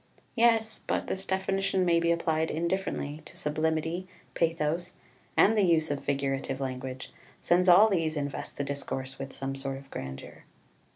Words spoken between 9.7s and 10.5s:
of grandeur.